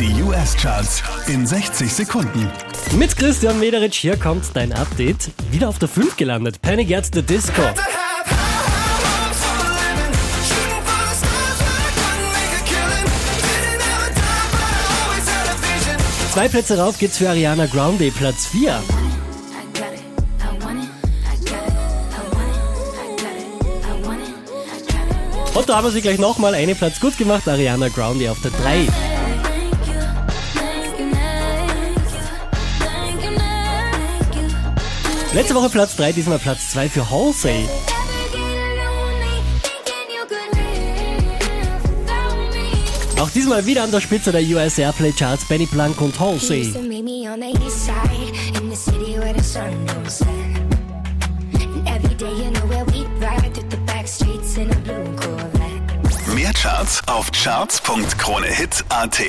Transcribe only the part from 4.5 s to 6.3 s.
dein Update. Wieder auf der 5